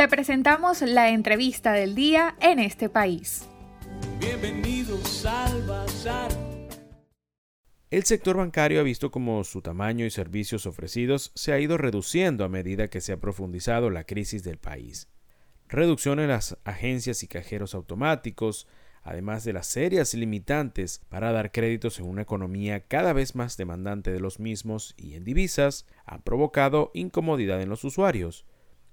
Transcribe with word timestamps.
Te 0.00 0.08
presentamos 0.08 0.80
la 0.80 1.10
entrevista 1.10 1.74
del 1.74 1.94
día 1.94 2.34
en 2.40 2.58
este 2.58 2.88
país. 2.88 3.46
Bienvenidos 4.18 5.26
al 5.26 5.62
Bazar. 5.66 6.30
El 7.90 8.04
sector 8.04 8.38
bancario 8.38 8.80
ha 8.80 8.82
visto 8.82 9.10
como 9.10 9.44
su 9.44 9.60
tamaño 9.60 10.06
y 10.06 10.10
servicios 10.10 10.64
ofrecidos 10.64 11.32
se 11.34 11.52
ha 11.52 11.60
ido 11.60 11.76
reduciendo 11.76 12.46
a 12.46 12.48
medida 12.48 12.88
que 12.88 13.02
se 13.02 13.12
ha 13.12 13.18
profundizado 13.18 13.90
la 13.90 14.04
crisis 14.04 14.42
del 14.42 14.56
país. 14.56 15.06
Reducción 15.68 16.18
en 16.18 16.28
las 16.28 16.56
agencias 16.64 17.22
y 17.22 17.28
cajeros 17.28 17.74
automáticos, 17.74 18.66
además 19.02 19.44
de 19.44 19.52
las 19.52 19.66
serias 19.66 20.14
limitantes 20.14 21.02
para 21.10 21.30
dar 21.30 21.52
créditos 21.52 21.98
en 21.98 22.06
una 22.06 22.22
economía 22.22 22.80
cada 22.80 23.12
vez 23.12 23.34
más 23.34 23.58
demandante 23.58 24.10
de 24.12 24.20
los 24.20 24.40
mismos 24.40 24.94
y 24.96 25.12
en 25.12 25.24
divisas, 25.24 25.84
ha 26.06 26.22
provocado 26.22 26.90
incomodidad 26.94 27.60
en 27.60 27.68
los 27.68 27.84
usuarios. 27.84 28.46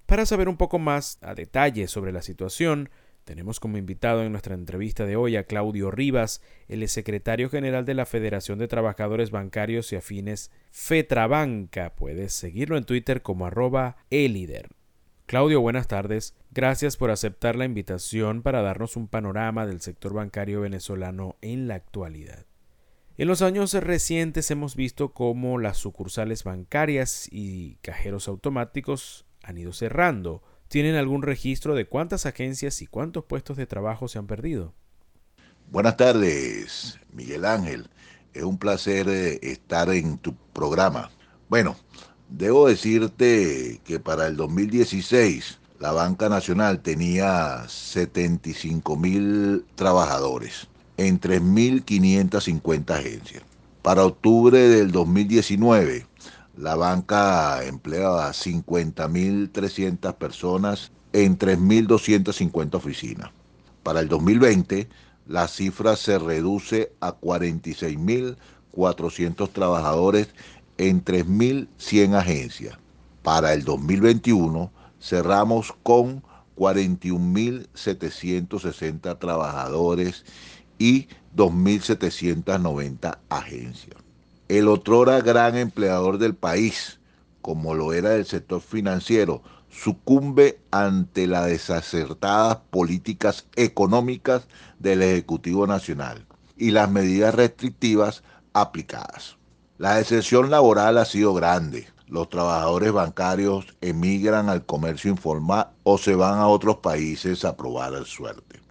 Para 0.07 0.25
saber 0.25 0.47
un 0.47 0.55
poco 0.55 0.79
más 0.79 1.19
a 1.21 1.35
detalle 1.35 1.89
sobre 1.89 2.13
la 2.13 2.21
situación, 2.21 2.89
tenemos 3.25 3.59
como 3.59 3.77
invitado 3.77 4.23
en 4.23 4.31
nuestra 4.31 4.55
entrevista 4.55 5.05
de 5.05 5.17
hoy 5.17 5.35
a 5.35 5.43
Claudio 5.43 5.91
Rivas, 5.91 6.41
el 6.69 6.87
secretario 6.87 7.49
general 7.49 7.83
de 7.83 7.93
la 7.93 8.05
Federación 8.05 8.57
de 8.57 8.69
Trabajadores 8.69 9.31
Bancarios 9.31 9.91
y 9.91 9.97
Afines 9.97 10.49
FETRABANCA. 10.71 11.93
Puedes 11.95 12.31
seguirlo 12.31 12.77
en 12.77 12.85
Twitter 12.85 13.21
como 13.21 13.47
arroba 13.47 13.97
elider. 14.09 14.69
Claudio, 15.25 15.59
buenas 15.59 15.89
tardes. 15.89 16.35
Gracias 16.51 16.95
por 16.95 17.11
aceptar 17.11 17.57
la 17.57 17.65
invitación 17.65 18.43
para 18.43 18.61
darnos 18.61 18.95
un 18.95 19.09
panorama 19.09 19.65
del 19.65 19.81
sector 19.81 20.13
bancario 20.13 20.61
venezolano 20.61 21.35
en 21.41 21.67
la 21.67 21.75
actualidad. 21.75 22.45
En 23.17 23.27
los 23.27 23.41
años 23.41 23.73
recientes 23.73 24.49
hemos 24.51 24.77
visto 24.77 25.11
cómo 25.11 25.57
las 25.57 25.75
sucursales 25.75 26.45
bancarias 26.45 27.27
y 27.29 27.75
cajeros 27.81 28.29
automáticos 28.29 29.26
han 29.47 29.57
ido 29.57 29.73
cerrando. 29.73 30.43
¿Tienen 30.67 30.95
algún 30.95 31.21
registro 31.21 31.75
de 31.75 31.87
cuántas 31.87 32.25
agencias 32.25 32.81
y 32.81 32.87
cuántos 32.87 33.25
puestos 33.25 33.57
de 33.57 33.65
trabajo 33.65 34.07
se 34.07 34.19
han 34.19 34.27
perdido? 34.27 34.73
Buenas 35.71 35.97
tardes, 35.97 36.99
Miguel 37.11 37.45
Ángel. 37.45 37.89
Es 38.33 38.43
un 38.43 38.57
placer 38.57 39.07
eh, 39.09 39.39
estar 39.41 39.89
en 39.89 40.17
tu 40.17 40.35
programa. 40.53 41.09
Bueno, 41.49 41.77
Debo 42.29 42.67
decirte 42.67 43.79
que 43.85 43.99
para 44.01 44.27
el 44.27 44.35
2016 44.35 45.59
la 45.79 45.93
banca 45.93 46.27
nacional 46.27 46.81
tenía 46.81 47.63
75 47.69 48.97
mil 48.97 49.65
trabajadores 49.75 50.67
en 50.97 51.21
3.550 51.21 52.91
agencias. 52.91 53.43
Para 53.81 54.03
octubre 54.03 54.59
del 54.59 54.91
2019 54.91 56.05
la 56.57 56.75
banca 56.75 57.63
empleaba 57.63 58.29
50.300 58.29 60.15
personas 60.15 60.91
en 61.13 61.37
3.250 61.37 62.73
oficinas. 62.75 63.29
Para 63.83 63.99
el 63.99 64.09
2020 64.09 64.89
la 65.27 65.47
cifra 65.47 65.95
se 65.95 66.17
reduce 66.19 66.91
a 66.99 67.15
46.400 67.15 69.49
trabajadores 69.51 70.29
en 70.77 71.05
3.100 71.05 72.15
agencias. 72.15 72.79
Para 73.21 73.53
el 73.53 73.63
2021 73.63 74.71
cerramos 74.99 75.75
con 75.83 76.23
41.760 76.55 79.19
trabajadores 79.19 80.25
y 80.79 81.07
2.790 81.35 83.19
agencias. 83.29 84.06
El 84.49 84.69
otrora 84.69 85.19
gran 85.19 85.57
empleador 85.57 86.19
del 86.19 86.33
país, 86.33 86.99
como 87.41 87.73
lo 87.73 87.91
era 87.91 88.15
el 88.15 88.25
sector 88.25 88.61
financiero, 88.61 89.43
sucumbe 89.69 90.61
ante 90.71 91.27
las 91.27 91.47
desacertadas 91.47 92.59
políticas 92.69 93.45
económicas 93.55 94.47
del 94.79 95.01
Ejecutivo 95.01 95.67
Nacional 95.67 96.25
y 96.55 96.71
las 96.71 96.89
medidas 96.89 97.35
restrictivas 97.35 98.23
aplicadas. 98.53 99.37
La 99.77 99.95
deserción 99.95 100.49
laboral 100.49 100.97
ha 100.97 101.05
sido 101.05 101.33
grande. 101.33 101.87
Los 102.07 102.29
trabajadores 102.29 102.93
bancarios 102.93 103.75
emigran 103.81 104.47
al 104.47 104.65
comercio 104.65 105.11
informal 105.11 105.71
o 105.83 105.97
se 105.97 106.15
van 106.15 106.39
a 106.39 106.47
otros 106.47 106.77
países 106.77 107.43
a 107.43 107.57
probar 107.57 108.05
suerte. 108.05 108.61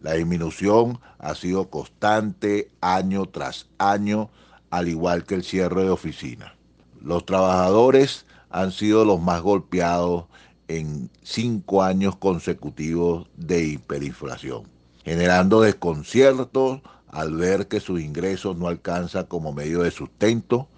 La 0.00 0.14
disminución 0.14 0.98
ha 1.18 1.34
sido 1.34 1.68
constante 1.68 2.70
año 2.80 3.26
tras 3.26 3.68
año, 3.78 4.30
al 4.70 4.88
igual 4.88 5.24
que 5.24 5.34
el 5.34 5.44
cierre 5.44 5.84
de 5.84 5.90
oficinas. 5.90 6.52
Los 7.00 7.24
trabajadores 7.24 8.26
han 8.50 8.72
sido 8.72 9.04
los 9.04 9.20
más 9.20 9.42
golpeados 9.42 10.24
en 10.68 11.10
cinco 11.22 11.82
años 11.82 12.16
consecutivos 12.16 13.28
de 13.36 13.64
hiperinflación, 13.64 14.64
generando 15.04 15.60
desconciertos 15.60 16.80
al 17.08 17.34
ver 17.34 17.68
que 17.68 17.80
sus 17.80 18.00
ingresos 18.00 18.56
no 18.56 18.68
alcanzan 18.68 19.26
como 19.26 19.52
medio 19.52 19.82
de 19.82 19.90
sustento, 19.90 20.68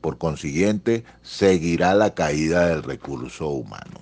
por 0.00 0.18
consiguiente, 0.18 1.04
seguirá 1.22 1.94
la 1.94 2.14
caída 2.14 2.68
del 2.68 2.82
recurso 2.82 3.48
humano. 3.48 4.00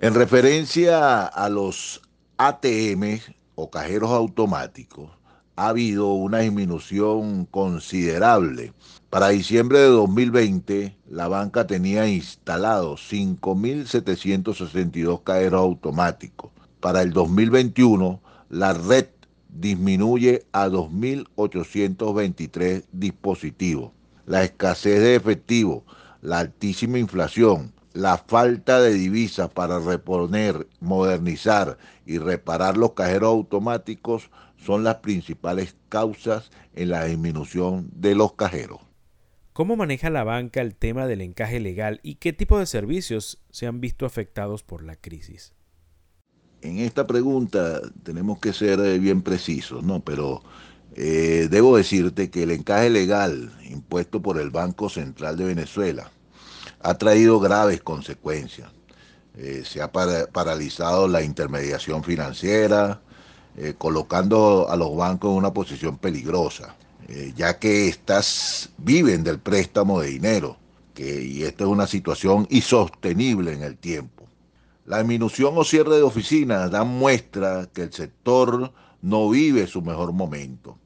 En 0.00 0.14
referencia 0.14 1.24
a 1.24 1.48
los 1.48 2.02
ATM 2.36 3.20
o 3.54 3.70
cajeros 3.70 4.10
automáticos, 4.10 5.10
ha 5.56 5.68
habido 5.68 6.12
una 6.12 6.40
disminución 6.40 7.46
considerable. 7.46 8.74
Para 9.10 9.30
diciembre 9.30 9.78
de 9.78 9.88
2020, 9.88 10.94
la 11.08 11.28
banca 11.28 11.66
tenía 11.66 12.06
instalados 12.06 13.10
5.762 13.10 15.24
cajeros 15.24 15.60
automáticos. 15.60 16.50
Para 16.80 17.00
el 17.02 17.12
2021, 17.12 18.20
la 18.50 18.74
red 18.74 19.06
disminuye 19.48 20.44
a 20.52 20.68
2.823 20.68 22.84
dispositivos. 22.92 23.92
La 24.26 24.44
escasez 24.44 25.00
de 25.00 25.14
efectivo, 25.14 25.84
la 26.20 26.40
altísima 26.40 26.98
inflación, 26.98 27.72
la 27.96 28.18
falta 28.18 28.80
de 28.80 28.92
divisas 28.92 29.50
para 29.50 29.78
reponer, 29.78 30.66
modernizar 30.80 31.78
y 32.04 32.18
reparar 32.18 32.76
los 32.76 32.92
cajeros 32.92 33.30
automáticos 33.30 34.30
son 34.56 34.84
las 34.84 34.96
principales 34.96 35.76
causas 35.88 36.50
en 36.74 36.90
la 36.90 37.04
disminución 37.04 37.88
de 37.92 38.14
los 38.14 38.34
cajeros. 38.34 38.80
¿Cómo 39.52 39.76
maneja 39.76 40.10
la 40.10 40.24
banca 40.24 40.60
el 40.60 40.76
tema 40.76 41.06
del 41.06 41.22
encaje 41.22 41.58
legal 41.58 42.00
y 42.02 42.16
qué 42.16 42.32
tipo 42.32 42.58
de 42.58 42.66
servicios 42.66 43.40
se 43.50 43.66
han 43.66 43.80
visto 43.80 44.04
afectados 44.04 44.62
por 44.62 44.82
la 44.82 44.96
crisis? 44.96 45.54
en 46.62 46.78
esta 46.78 47.06
pregunta 47.06 47.80
tenemos 48.02 48.38
que 48.38 48.52
ser 48.52 48.80
eh, 48.80 48.98
bien 48.98 49.22
precisos, 49.22 49.82
¿no? 49.82 50.00
Pero 50.00 50.42
eh, 50.94 51.48
debo 51.50 51.76
decirte 51.76 52.30
que 52.30 52.42
el 52.42 52.50
encaje 52.50 52.90
legal 52.90 53.52
impuesto 53.68 54.20
por 54.22 54.40
el 54.40 54.50
Banco 54.50 54.88
Central 54.88 55.36
de 55.36 55.44
Venezuela 55.44 56.10
ha 56.86 56.96
traído 56.96 57.40
graves 57.40 57.82
consecuencias. 57.82 58.70
Eh, 59.36 59.62
se 59.66 59.82
ha 59.82 59.90
paralizado 59.90 61.08
la 61.08 61.22
intermediación 61.22 62.02
financiera, 62.04 63.00
colocando 63.78 64.68
a 64.68 64.76
los 64.76 64.94
bancos 64.94 65.30
en 65.30 65.38
una 65.38 65.50
posición 65.50 65.96
peligrosa, 65.96 66.76
ya 67.34 67.58
que 67.58 67.88
estas 67.88 68.68
viven 68.76 69.24
del 69.24 69.38
préstamo 69.38 70.02
de 70.02 70.08
dinero, 70.08 70.58
que, 70.92 71.22
y 71.22 71.42
esta 71.42 71.64
es 71.64 71.70
una 71.70 71.86
situación 71.86 72.46
insostenible 72.50 73.54
en 73.54 73.62
el 73.62 73.78
tiempo. 73.78 74.16
La 74.84 74.98
disminución 74.98 75.54
o 75.56 75.64
cierre 75.64 75.96
de 75.96 76.02
oficinas 76.02 76.70
dan 76.70 76.88
muestra 76.88 77.66
que 77.72 77.82
el 77.84 77.92
sector 77.94 78.72
no 79.00 79.30
vive 79.30 79.66
su 79.66 79.80
mejor 79.82 80.12
momento. 80.12 80.78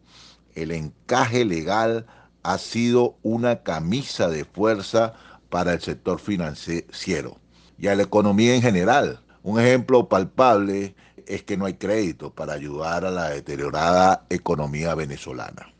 El 0.55 0.71
encaje 0.71 1.45
legal 1.45 2.07
ha 2.43 2.57
sido 2.57 3.17
una 3.23 3.63
camisa 3.63 4.29
de 4.29 4.45
fuerza 4.45 5.15
para 5.51 5.75
el 5.75 5.81
sector 5.81 6.19
financiero 6.19 7.37
y 7.79 7.89
a 7.89 7.95
la 7.95 8.05
economía 8.05 8.55
en 8.55 8.63
general. 8.63 9.21
Un 9.43 9.61
ejemplo 9.61 10.09
palpable 10.09 10.95
es 11.27 11.43
que 11.43 11.57
no 11.57 11.67
hay 11.67 11.75
crédito 11.75 12.31
para 12.31 12.55
ayudar 12.55 13.05
a 13.05 13.11
la 13.11 13.31
deteriorada 13.31 14.25
economía 14.31 14.95
venezolana. 14.95 15.73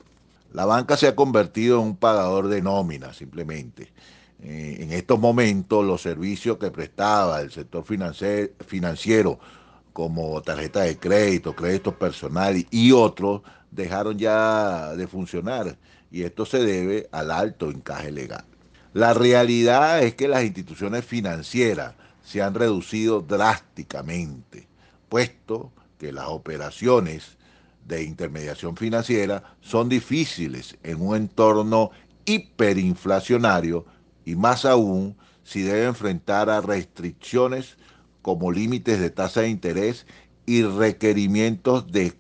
La 0.53 0.67
banca 0.67 0.97
se 0.97 1.07
ha 1.07 1.17
convertido 1.17 1.81
en 1.81 1.89
un 1.89 1.97
pagador 1.97 2.49
de 2.49 2.61
nómina 2.61 3.15
simplemente 3.15 3.93
eh, 4.43 4.79
en 4.81 4.93
estos 4.93 5.19
momentos 5.21 5.85
los 5.85 6.01
servicios 6.01 6.57
que 6.57 6.71
prestaba 6.71 7.41
el 7.43 7.51
sector 7.51 7.85
financiero, 7.85 9.39
como 9.93 10.41
tarjeta 10.41 10.81
de 10.81 10.99
crédito, 10.99 11.55
créditos 11.55 11.95
personales 11.95 12.65
y 12.71 12.93
otros, 12.93 13.43
dejaron 13.71 14.19
ya 14.19 14.95
de 14.95 15.07
funcionar 15.07 15.77
y 16.11 16.23
esto 16.23 16.47
se 16.47 16.59
debe 16.65 17.09
al 17.13 17.31
alto 17.31 17.71
encaje 17.71 18.11
legal. 18.11 18.45
La 18.93 19.15
realidad 19.15 20.03
es 20.03 20.15
que 20.15 20.27
las 20.27 20.43
instituciones 20.43 21.05
financieras 21.05 21.95
se 22.25 22.43
han 22.43 22.55
reducido 22.55 23.21
drásticamente, 23.21 24.67
puesto 25.09 25.73
que 25.99 26.13
las 26.13 26.27
operaciones 26.27 27.37
de 27.87 28.03
intermediación 28.03 28.77
financiera 28.77 29.57
son 29.61 29.89
difíciles 29.89 30.77
en 30.83 31.01
un 31.01 31.17
entorno 31.17 31.91
hiperinflacionario 32.25 33.85
y 34.25 34.35
más 34.35 34.65
aún 34.65 35.17
si 35.45 35.63
debe 35.63 35.85
enfrentar 35.85 36.51
a 36.51 36.61
restricciones 36.61 37.77
como 38.23 38.53
límites 38.53 39.01
de 39.01 39.11
tasa 39.11 39.43
de 39.43 39.49
interés 39.49 40.07
y 40.47 40.63
requerimientos 40.63 41.91
de, 41.91 42.13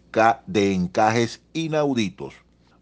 de 0.46 0.72
encajes 0.72 1.40
inauditos. 1.52 2.34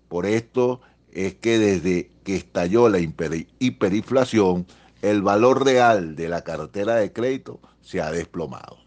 Por 0.09 0.27
esto 0.27 0.81
es 1.13 1.35
que 1.35 1.59
desde 1.59 2.11
que 2.25 2.37
estalló 2.37 2.89
la 2.89 2.99
hiperinflación, 3.01 4.67
el 5.03 5.23
valor 5.23 5.65
real 5.65 6.17
de 6.17 6.29
la 6.29 6.43
cartera 6.43 6.97
de 6.97 7.13
crédito 7.13 7.61
se 7.81 8.01
ha 8.01 8.11
desplomado. 8.11 8.79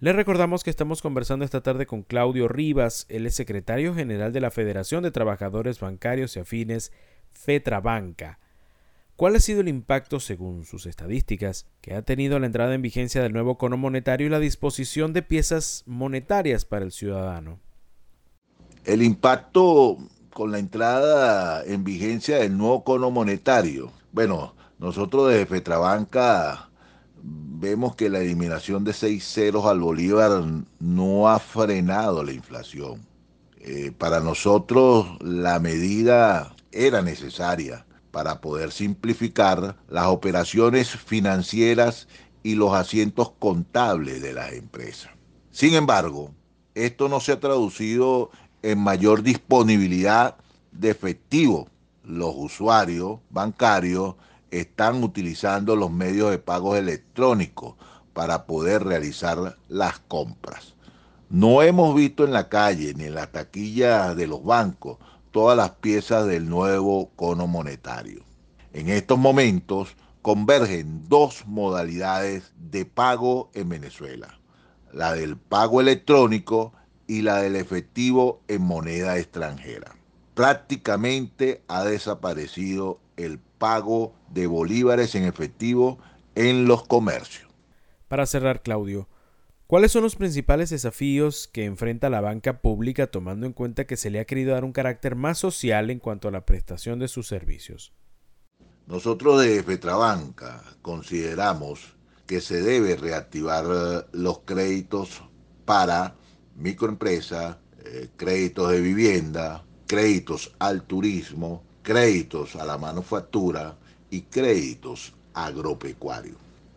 Le 0.00 0.12
recordamos 0.12 0.62
que 0.62 0.70
estamos 0.70 1.02
conversando 1.02 1.44
esta 1.44 1.60
tarde 1.60 1.86
con 1.86 2.02
Claudio 2.02 2.46
Rivas, 2.46 3.04
el 3.08 3.26
es 3.26 3.34
secretario 3.34 3.94
general 3.94 4.32
de 4.32 4.40
la 4.40 4.52
Federación 4.52 5.02
de 5.02 5.10
Trabajadores 5.10 5.80
Bancarios 5.80 6.36
y 6.36 6.40
Afines, 6.40 6.92
FETRABANCA. 7.32 8.38
¿Cuál 9.16 9.34
ha 9.34 9.40
sido 9.40 9.62
el 9.62 9.66
impacto, 9.66 10.20
según 10.20 10.64
sus 10.64 10.86
estadísticas, 10.86 11.66
que 11.80 11.94
ha 11.94 12.02
tenido 12.02 12.38
la 12.38 12.46
entrada 12.46 12.74
en 12.74 12.82
vigencia 12.82 13.20
del 13.20 13.32
nuevo 13.32 13.58
cono 13.58 13.76
monetario 13.76 14.28
y 14.28 14.30
la 14.30 14.38
disposición 14.38 15.12
de 15.12 15.22
piezas 15.22 15.82
monetarias 15.86 16.64
para 16.64 16.84
el 16.84 16.92
ciudadano? 16.92 17.58
El 18.84 19.02
impacto 19.02 19.98
con 20.38 20.52
la 20.52 20.60
entrada 20.60 21.64
en 21.64 21.82
vigencia 21.82 22.36
del 22.36 22.56
nuevo 22.56 22.84
cono 22.84 23.10
monetario. 23.10 23.90
Bueno, 24.12 24.54
nosotros 24.78 25.30
desde 25.30 25.46
Fetrabanca 25.46 26.70
vemos 27.20 27.96
que 27.96 28.08
la 28.08 28.20
eliminación 28.20 28.84
de 28.84 28.92
seis 28.92 29.24
ceros 29.24 29.66
al 29.66 29.80
Bolívar 29.80 30.44
no 30.78 31.28
ha 31.28 31.40
frenado 31.40 32.22
la 32.22 32.30
inflación. 32.30 33.04
Eh, 33.58 33.90
para 33.90 34.20
nosotros 34.20 35.08
la 35.20 35.58
medida 35.58 36.54
era 36.70 37.02
necesaria 37.02 37.84
para 38.12 38.40
poder 38.40 38.70
simplificar 38.70 39.74
las 39.88 40.06
operaciones 40.06 40.90
financieras 40.90 42.06
y 42.44 42.54
los 42.54 42.74
asientos 42.74 43.32
contables 43.40 44.22
de 44.22 44.34
las 44.34 44.52
empresas. 44.52 45.10
Sin 45.50 45.74
embargo, 45.74 46.30
esto 46.76 47.08
no 47.08 47.18
se 47.18 47.32
ha 47.32 47.40
traducido 47.40 48.30
en 48.62 48.78
mayor 48.78 49.22
disponibilidad 49.22 50.36
de 50.72 50.90
efectivo. 50.90 51.68
Los 52.04 52.34
usuarios 52.36 53.20
bancarios 53.30 54.14
están 54.50 55.02
utilizando 55.02 55.76
los 55.76 55.90
medios 55.90 56.30
de 56.30 56.38
pagos 56.38 56.78
electrónicos 56.78 57.74
para 58.12 58.46
poder 58.46 58.84
realizar 58.84 59.56
las 59.68 59.98
compras. 60.00 60.74
No 61.30 61.62
hemos 61.62 61.94
visto 61.94 62.24
en 62.24 62.32
la 62.32 62.48
calle 62.48 62.94
ni 62.94 63.04
en 63.04 63.14
las 63.14 63.30
taquillas 63.30 64.16
de 64.16 64.26
los 64.26 64.42
bancos 64.42 64.98
todas 65.30 65.56
las 65.56 65.70
piezas 65.70 66.26
del 66.26 66.48
nuevo 66.48 67.10
cono 67.16 67.46
monetario. 67.46 68.24
En 68.72 68.88
estos 68.88 69.18
momentos 69.18 69.94
convergen 70.22 71.08
dos 71.08 71.46
modalidades 71.46 72.52
de 72.56 72.86
pago 72.86 73.50
en 73.54 73.68
Venezuela, 73.68 74.38
la 74.92 75.12
del 75.12 75.36
pago 75.36 75.80
electrónico 75.80 76.72
y 77.08 77.22
la 77.22 77.42
del 77.42 77.56
efectivo 77.56 78.42
en 78.46 78.62
moneda 78.62 79.18
extranjera. 79.18 79.96
Prácticamente 80.34 81.62
ha 81.66 81.82
desaparecido 81.82 83.00
el 83.16 83.40
pago 83.40 84.14
de 84.30 84.46
bolívares 84.46 85.16
en 85.16 85.24
efectivo 85.24 85.98
en 86.36 86.66
los 86.66 86.86
comercios. 86.86 87.48
Para 88.06 88.26
cerrar, 88.26 88.62
Claudio, 88.62 89.08
¿cuáles 89.66 89.90
son 89.90 90.04
los 90.04 90.14
principales 90.14 90.70
desafíos 90.70 91.48
que 91.48 91.64
enfrenta 91.64 92.10
la 92.10 92.20
banca 92.20 92.60
pública 92.60 93.08
tomando 93.08 93.46
en 93.46 93.52
cuenta 93.52 93.86
que 93.86 93.96
se 93.96 94.10
le 94.10 94.20
ha 94.20 94.26
querido 94.26 94.52
dar 94.52 94.64
un 94.64 94.72
carácter 94.72 95.16
más 95.16 95.38
social 95.38 95.90
en 95.90 95.98
cuanto 95.98 96.28
a 96.28 96.30
la 96.30 96.46
prestación 96.46 97.00
de 97.00 97.08
sus 97.08 97.26
servicios? 97.26 97.92
Nosotros 98.86 99.42
de 99.42 99.62
Petrabanca 99.62 100.62
consideramos 100.82 101.96
que 102.26 102.40
se 102.40 102.62
debe 102.62 102.96
reactivar 102.96 103.64
eh, 103.66 104.06
los 104.12 104.40
créditos 104.40 105.22
para 105.64 106.14
microempresas, 106.58 107.56
eh, 107.84 108.08
créditos 108.16 108.70
de 108.72 108.80
vivienda, 108.80 109.64
créditos 109.86 110.54
al 110.58 110.82
turismo, 110.82 111.62
créditos 111.82 112.56
a 112.56 112.66
la 112.66 112.76
manufactura 112.76 113.76
y 114.10 114.22
créditos 114.22 115.14
agropecuarios, 115.34 116.36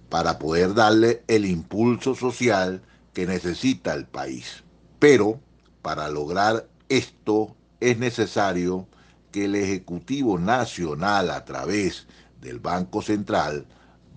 para 0.10 0.38
poder 0.40 0.74
darle 0.74 1.24
el 1.28 1.46
impulso 1.46 2.16
social 2.16 2.82
que 3.14 3.26
necesita 3.26 3.94
el 3.94 4.06
país. 4.06 4.64
Pero 5.00 5.40
para 5.82 6.10
lograr 6.10 6.68
esto 6.88 7.56
es 7.80 7.98
necesario 7.98 8.88
que 9.32 9.46
el 9.46 9.56
Ejecutivo 9.56 10.38
Nacional 10.38 11.32
a 11.32 11.44
través 11.44 12.08
del 12.40 12.60
Banco 12.60 13.02
Central 13.02 13.66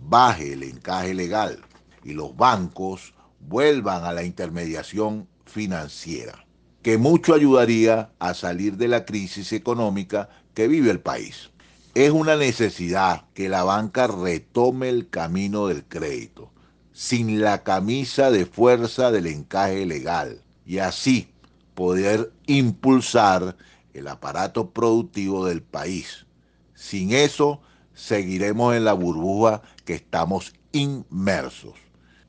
baje 0.06 0.52
el 0.52 0.62
encaje 0.62 1.14
legal 1.14 1.58
y 2.04 2.12
los 2.12 2.36
bancos 2.36 3.14
vuelvan 3.40 4.04
a 4.04 4.12
la 4.12 4.24
intermediación 4.24 5.26
financiera, 5.44 6.46
que 6.82 6.98
mucho 6.98 7.34
ayudaría 7.34 8.10
a 8.18 8.34
salir 8.34 8.76
de 8.76 8.88
la 8.88 9.04
crisis 9.04 9.52
económica 9.52 10.28
que 10.54 10.68
vive 10.68 10.90
el 10.90 11.00
país. 11.00 11.50
Es 11.94 12.10
una 12.10 12.36
necesidad 12.36 13.24
que 13.34 13.48
la 13.48 13.62
banca 13.62 14.06
retome 14.06 14.88
el 14.88 15.08
camino 15.08 15.68
del 15.68 15.84
crédito, 15.84 16.50
sin 16.92 17.40
la 17.40 17.62
camisa 17.62 18.30
de 18.30 18.46
fuerza 18.46 19.10
del 19.10 19.26
encaje 19.26 19.86
legal, 19.86 20.42
y 20.66 20.78
así 20.78 21.28
poder 21.74 22.32
impulsar 22.46 23.56
el 23.92 24.08
aparato 24.08 24.70
productivo 24.70 25.46
del 25.46 25.62
país. 25.62 26.26
Sin 26.74 27.12
eso, 27.12 27.60
seguiremos 27.94 28.74
en 28.74 28.84
la 28.84 28.92
burbuja 28.92 29.62
que 29.84 29.94
estamos 29.94 30.52
inmersos. 30.72 31.83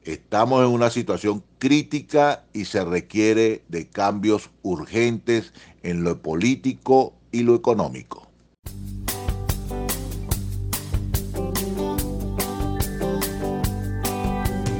Estamos 0.05 0.63
en 0.63 0.71
una 0.71 0.91
situación 0.91 1.43
crítica 1.57 2.43
y 2.53 2.65
se 2.65 2.85
requiere 2.85 3.63
de 3.69 3.89
cambios 3.89 4.51
urgentes 4.61 5.51
en 5.81 6.03
lo 6.03 6.21
político 6.21 7.15
y 7.31 7.41
lo 7.41 7.55
económico. 7.55 8.29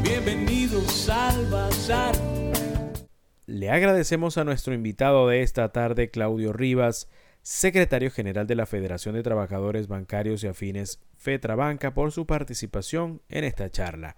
Bienvenidos 0.03 1.09
al 1.09 1.49
Bazar. 1.49 2.15
Le 3.47 3.71
agradecemos 3.71 4.37
a 4.37 4.43
nuestro 4.43 4.75
invitado 4.75 5.27
de 5.27 5.41
esta 5.41 5.69
tarde, 5.69 6.11
Claudio 6.11 6.53
Rivas, 6.53 7.09
secretario 7.41 8.11
general 8.11 8.45
de 8.45 8.53
la 8.53 8.67
Federación 8.67 9.15
de 9.15 9.23
Trabajadores 9.23 9.87
Bancarios 9.87 10.43
y 10.43 10.47
Afines 10.47 10.99
FETRABANCA, 11.17 11.95
por 11.95 12.11
su 12.11 12.27
participación 12.27 13.23
en 13.27 13.43
esta 13.43 13.71
charla. 13.71 14.17